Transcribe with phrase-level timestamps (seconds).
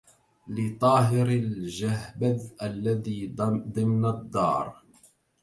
[0.47, 4.83] لطاهر الجهبذ الذي ضمن الدار